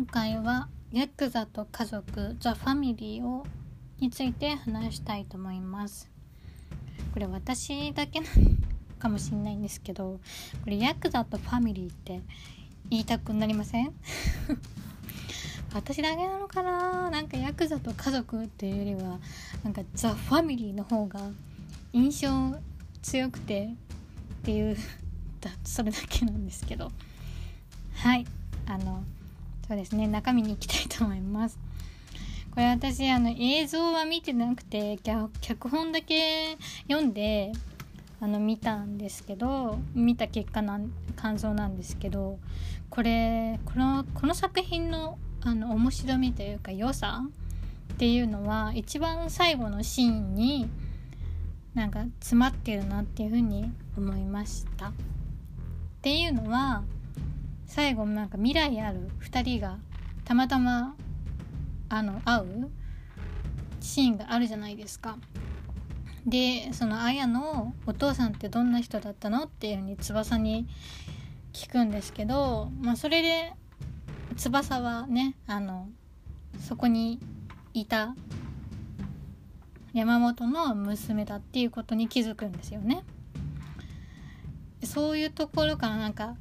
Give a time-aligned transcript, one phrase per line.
[0.00, 3.44] 今回はヤクザと家族ザ・ファミリーを
[3.98, 6.08] について話したいと思います。
[7.12, 8.56] これ私だけなの
[8.98, 10.18] かもしれないんですけど
[10.64, 12.22] これヤクザとファミリーって
[12.88, 13.92] 言いたくなりません？
[15.74, 17.10] 私だけなのかな？
[17.10, 19.18] なんかヤクザと家族っていうよりは
[19.62, 21.28] なんかザ・ファミリーの方が
[21.92, 22.56] 印象
[23.02, 24.78] 強くてっていう
[25.62, 26.90] それだけなんですけど。
[27.96, 28.24] はい。
[28.64, 29.04] あの
[29.70, 31.56] そうですね中身に行きたいと思います
[32.50, 34.98] これ私あの映像は見てなくて
[35.40, 37.52] 脚本だけ読んで
[38.20, 42.40] あの見たんですけど見た結果なん感想なんですけど
[42.88, 47.22] これこのこの作品のあの面白みというか良さ
[47.92, 50.68] っていうのは一番最後のシーンに
[51.74, 54.88] なんか詰まってるなっていうふうに思いました。
[54.88, 54.92] っ
[56.02, 56.82] ていうのは
[57.70, 59.78] 最後なんか未来ある？2人が
[60.24, 60.96] たまたま
[61.88, 62.68] あの会う？
[63.80, 65.18] シーンがあるじゃないですか。
[66.26, 69.44] でその綾のお父さんってどんな人だったの？
[69.44, 70.66] っていうふうに翼に
[71.52, 73.52] 聞くんですけど、まあ、それで
[74.36, 75.88] 翼はねあの
[76.58, 77.20] そこに
[77.72, 78.16] いた
[79.92, 83.04] 山本の娘だっていうことに気づくんですよね。
[84.82, 86.34] そういうところからなんか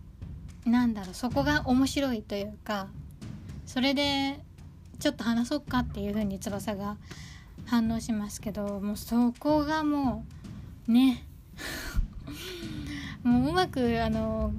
[0.70, 2.88] なんだろうそこが面白いというか
[3.66, 4.40] それで
[5.00, 6.98] ちょっと話そうかっていう風に翼が
[7.66, 10.26] 反応しますけどもうそこがも
[10.88, 11.26] うね
[13.24, 14.52] もううまくあの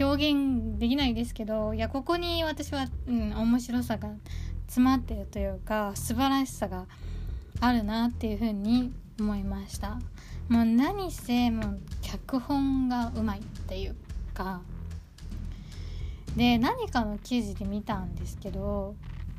[0.00, 4.10] 表現できないですけどいやここに私は、うん、面白さが
[4.66, 6.86] 詰まってるというか素晴らしさが
[7.60, 9.98] あるなっていう風に思いました。
[10.48, 13.96] もう何せもう脚本がうまいっていう
[14.34, 14.60] か
[16.36, 18.94] で何かの記事で見たんですけど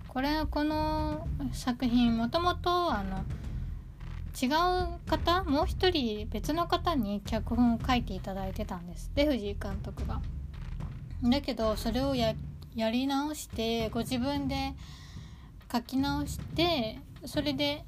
[0.08, 3.24] これはこの作品もともとあの
[4.40, 10.22] 違う方もう一人別の方に脚本を書いていただいてたんですで藤井監督が。
[11.24, 12.34] だけどそれをや
[12.76, 14.74] り直してご自分で
[15.72, 17.86] 書き直してそれで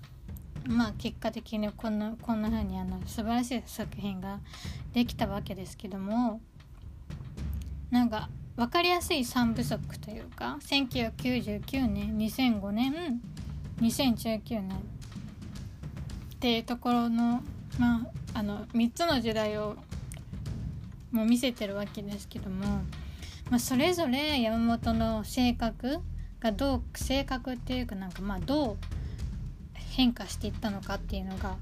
[0.65, 4.39] まあ結果的にこんなこんな風にあの素晴らしい作品が
[4.93, 6.39] できたわけですけども
[7.91, 13.21] なんか分かりやすい3部作というか1999年2005年
[13.81, 14.95] 2019年。
[16.35, 17.41] っていうところの,、
[17.79, 19.75] まあ、あの3つの時代を
[21.11, 22.65] もう見せてるわけですけども、
[23.49, 25.99] まあ、それぞれ山本の性格
[26.39, 28.77] がどう性格っていうかなんかまあどう
[29.73, 31.55] 変化していったのかっていうのが、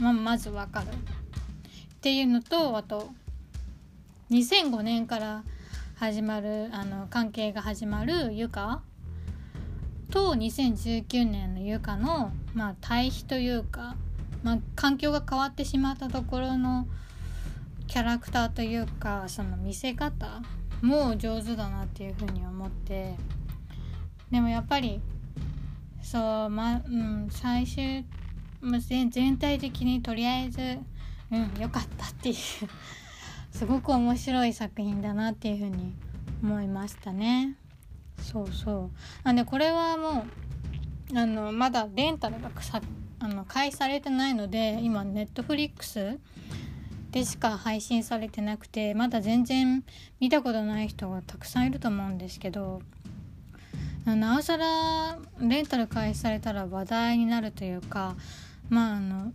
[0.00, 0.86] まあ、まず分かる。
[0.88, 0.90] っ
[2.00, 3.10] ていうのとあと
[4.30, 5.44] 2005年から
[5.98, 8.82] 始まるあの関係が始まるユカ
[10.10, 13.96] と2019年のユカの、まあ、対比というか、
[14.42, 16.86] まあ、環境が変わってしまったところの
[17.86, 20.42] キャラクターというかその見せ方
[20.82, 23.14] も上手だなっていうふうに思って。
[24.30, 25.00] でもやっぱり
[26.02, 28.04] そうまうん最終、
[28.60, 30.60] まあ、全体的にとりあえず
[31.30, 32.36] うん良かったっていう
[33.56, 35.94] すごく面白い作品だなっていうふうに
[36.42, 37.56] 思いましたね。
[38.20, 38.90] そうそう。
[39.24, 40.26] なんでこれはも
[41.14, 42.82] うあのまだレンタルがさ
[43.18, 46.18] あの開始されてないので今ネットフリックス
[47.12, 49.82] でしか配信されてなくてまだ全然
[50.20, 52.82] 見たことない人がたくさんいると思うんですけど
[54.04, 58.16] なおさらレンタル開始されたら話題になるというか
[58.68, 59.32] まああの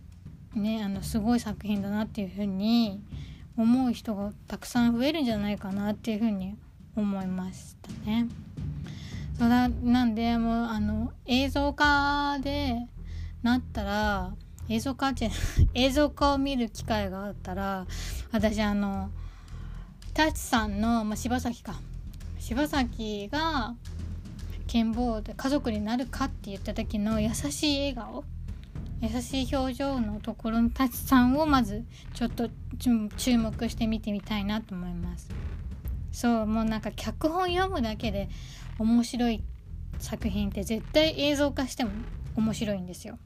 [0.54, 3.02] ねあのすごい作品だなっていうふうに
[3.56, 6.56] 思う人がたくさん増えるんじゃないかなっていうふうに
[6.96, 8.28] 思いましたね。
[9.38, 12.86] そうだなんでもうあの映像化で
[13.42, 14.34] なったら
[14.68, 15.30] 映像化って
[15.74, 17.86] 映像化を見る機会があったら
[18.30, 19.10] 私あの
[20.14, 21.74] タチさんの、まあ、柴崎か
[22.38, 23.74] 柴崎が
[24.66, 28.24] 剣坊で家族になるかって言った時の優しい笑顔
[29.02, 31.84] 優しい表情のところのタチさんをまず
[32.14, 32.48] ちょっと
[33.16, 35.28] 注目して見てみたいなと思います。
[36.12, 38.28] そうもうなんか脚本読むだけで
[38.78, 39.42] 面白い
[39.98, 41.90] 作品って絶対映像化しても
[42.36, 43.18] 面白いんですよ。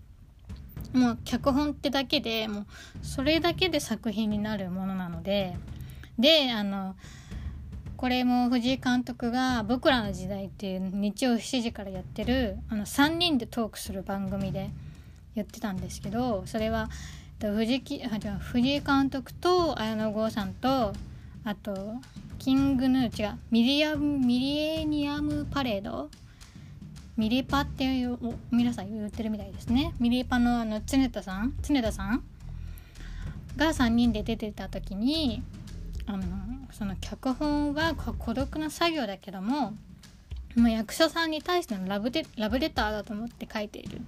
[0.95, 2.67] もう脚本ってだけでもう
[3.03, 5.57] それだけで作品になるものなので。
[6.19, 6.97] であの
[7.99, 14.71] これも藤井監督が「僕らの時代」っていう日曜7時からやってるあの3人でトークする番組で。
[15.37, 16.89] 言ってたんですけどそれは
[17.41, 20.93] 藤木藤井監督と綾野剛さんと
[21.45, 21.95] あと
[22.39, 26.11] キングヌー違うミリアムミリエニアムパレード？
[27.17, 28.19] ミリパっていう
[28.51, 29.95] 皆さん言ってるみたいですね。
[29.99, 31.55] ミリパのあの常田さん？
[31.63, 32.23] 常田さん？
[33.57, 35.43] が3人で出てた時に
[36.07, 36.25] あの
[36.73, 39.73] その脚本は孤独な作業だけども
[40.57, 43.97] もう役者さんに対してのラブラブレターだと思って書いている。
[43.97, 44.01] っ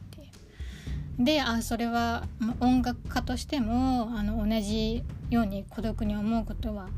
[1.18, 2.24] であそれは
[2.60, 6.88] 音楽家としてもあの同じように孤独に思うことは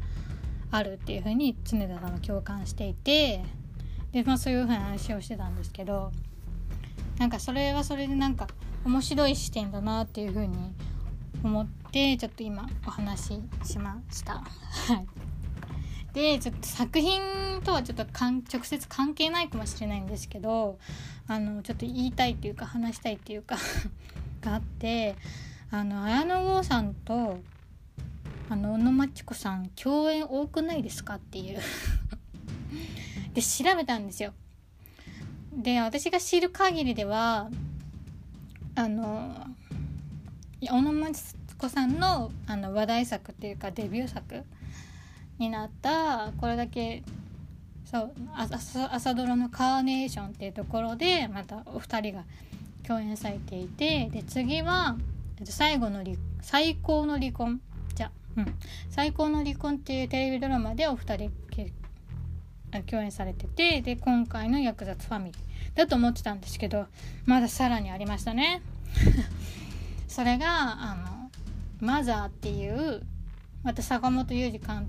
[0.71, 3.43] あるっていうふうに常田さんは共感していて
[4.13, 6.13] で、まあ、そういうふうな話をしてたんですけど
[7.19, 8.47] なんかそれはそれでなんか
[8.85, 10.57] 面白い視点だなっていうふうに
[11.43, 14.35] 思ってちょっと今お話ししました。
[14.35, 14.43] は
[14.95, 15.30] い
[16.13, 17.21] でちょっと作品
[17.65, 20.79] とはちょっと直接関係ないかもしれないんですけど
[21.29, 23.57] あのちょっと言いたいっていうか話したいっていうか
[24.43, 25.15] があって
[25.71, 27.39] あの綾野剛さんと
[28.49, 31.61] あの小野真知子さん共演多くないですかっていう。
[33.33, 34.33] で調べたんですよ。
[35.55, 37.49] で私が知る限りでは
[38.75, 39.47] あの
[40.61, 44.45] 小野真知子さんのあの話題作っていうかデビュー作
[45.41, 47.03] になったこれだけ
[47.85, 52.25] そう朝朝ドラの「カーネーション」っていうところでまたお二人が
[52.87, 54.97] 共演されていてで次は
[55.45, 56.05] 最後の
[56.43, 57.61] 最高の離婚。
[57.95, 58.55] じゃうん、
[58.91, 61.33] 最高の離婚っていうテレビドラマでお二人
[62.87, 66.87] 共演されててで今回の役立つファミリーだと思ってたんですけど
[67.25, 68.63] まださらにありましたね。
[70.07, 71.31] それがあの
[71.81, 73.03] マザーっていう
[73.63, 74.89] また坂本雄二監あの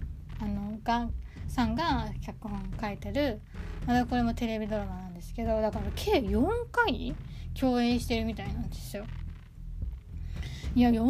[0.83, 1.09] が
[1.47, 3.41] さんが脚本書いてる。
[3.85, 7.15] まだこれもテレビドラマなんですけどだから計4回
[7.59, 9.05] 共演してるみたいなんですよ。
[10.75, 11.03] いや4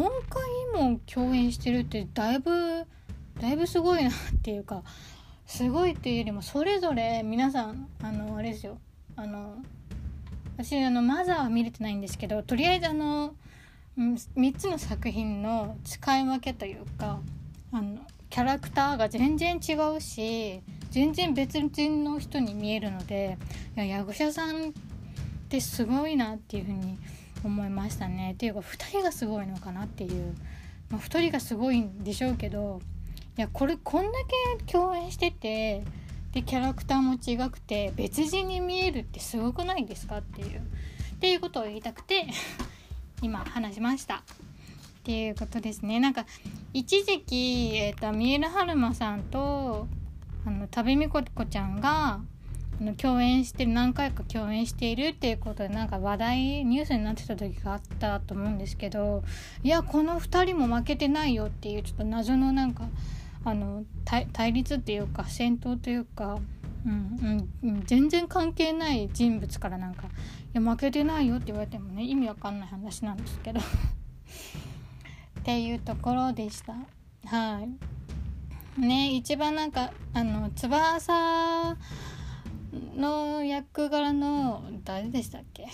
[0.74, 2.84] 回も共演してるってだいぶ
[3.40, 4.82] だいぶすごいなっていうか
[5.46, 8.78] すごいっていうよりもそれぞれ皆さんあのあれですよ。
[9.14, 9.56] あの
[10.56, 13.34] 私あのマザーは見れてないんですけどとりあえずあの
[13.98, 17.20] 3つの作品の使い分けというか
[17.72, 17.98] あの
[18.32, 23.36] キャラクターが全然違うし全然別人の人に見えるので
[23.76, 24.72] いや役者さんっ
[25.50, 26.96] てすごいなっていうふうに
[27.44, 28.32] 思いましたね。
[28.32, 30.34] っていうか2人がすごいのかなっていう、
[30.88, 32.80] まあ、2人がすごいんでしょうけど
[33.36, 34.12] いやこれこんだ
[34.56, 35.84] け共演してて
[36.32, 40.60] でキャラクターも違くて別人に見えるってすごくないですかっていう。
[40.60, 42.26] っていうことを言いたくて
[43.20, 44.16] 今話しました。
[44.16, 46.00] っていうことですね。
[46.00, 46.24] なんか
[46.74, 49.86] 一時期、えーと、三浦春馬さんと
[50.46, 52.20] あの多部未子ちゃんが
[52.80, 59.22] あの共演して何回か共演しているっていうことでなんか話題ニュースになってた時があったと思うんですけど
[59.62, 62.88] いやこの2人も負けてないよっていうちょっと謎のなんか
[63.44, 66.38] あの対立っていうか戦闘というか、
[66.86, 70.04] うんうん、全然関係ない人物からなんか
[70.54, 73.60] 「いや負けてないよ」って言われてもね意味わかんない話なんですけど。
[75.42, 76.72] っていうところでした。
[77.26, 77.66] は
[78.78, 78.80] い。
[78.80, 81.76] ね一番なんかあの翼
[82.96, 85.66] の役柄の誰でしたっけ？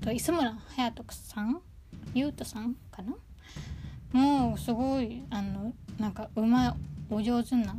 [0.00, 1.60] と磯村勇斗さん？
[2.14, 3.16] 優斗さんかな？
[4.12, 6.74] もうすごいあのなんかうまい
[7.10, 7.74] お上手な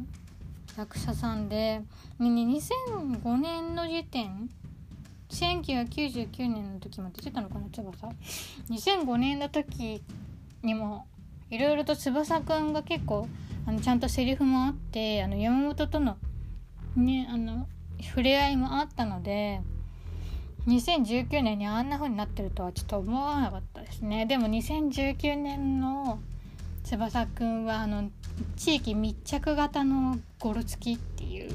[0.78, 1.82] 役者さんで、
[2.20, 4.50] 2005年の時点
[5.30, 8.10] 1999年の時も出てたのかな翼。
[8.70, 10.04] 2005年の時
[10.64, 11.06] にも
[11.50, 13.28] いろいろと翼くんが結構
[13.66, 16.18] あのちゃんとセリフもあってあの山本との
[16.96, 17.68] ねあの
[18.02, 19.62] 触れ合いもあったので
[20.68, 24.26] 2019年にあんな風になってるとはちょっと思わなかったですね。
[24.26, 26.20] でも2019年の
[26.84, 28.10] 翼くんはあの
[28.56, 31.52] 地域密着型のゴロつきっていう。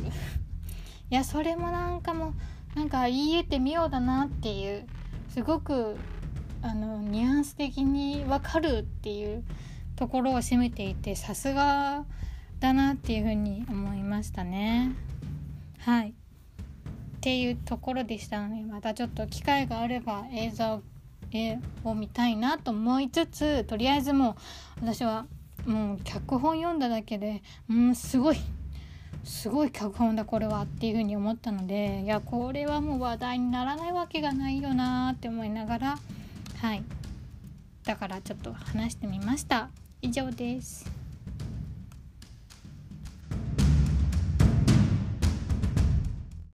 [1.10, 2.34] いやそれもなんかも
[2.74, 4.86] なんか言い得て妙だなっていう
[5.30, 5.96] すごく
[6.62, 9.44] あのニュアンス的に分かるっていう
[9.96, 12.04] ところを攻めていてさすが
[12.60, 14.92] だなっていうふうに思いましたね。
[15.78, 16.10] はい。
[16.10, 20.82] っていうところでしたのでまたちょっと機会があれば映像
[21.84, 24.36] を見たいなと思いつつとりあえずも
[24.80, 25.26] う私は
[25.66, 28.38] もう脚本読んだだけでうんすごい
[29.24, 35.98] すごい脚本だこれはっていうふうに思ったのでいやこれはもう話題にならないわけがないよなって思いながら
[36.60, 36.82] はい。
[37.84, 39.70] だからちょっと話してみました。
[40.02, 40.90] 以上です。